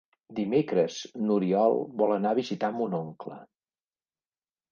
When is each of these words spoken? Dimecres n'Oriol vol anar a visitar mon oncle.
Dimecres 0.37 0.95
n'Oriol 1.25 1.77
vol 2.01 2.15
anar 2.15 2.33
a 2.35 2.39
visitar 2.39 2.71
mon 2.79 2.97
oncle. 3.01 3.37